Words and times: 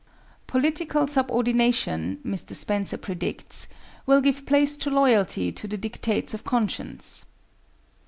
]Political 0.47 1.05
subordination, 1.05 2.17
Mr. 2.25 2.55
Spencer 2.55 2.97
predicts, 2.97 3.67
will 4.07 4.19
give 4.19 4.47
place 4.47 4.75
to 4.77 4.89
loyalty 4.89 5.51
to 5.51 5.67
the 5.67 5.77
dictates 5.77 6.33
of 6.33 6.43
conscience. 6.43 7.25